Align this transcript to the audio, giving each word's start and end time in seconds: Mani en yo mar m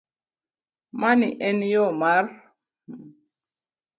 Mani 0.99 1.29
en 1.47 1.59
yo 1.73 1.85
mar 2.01 2.25
m 2.27 2.33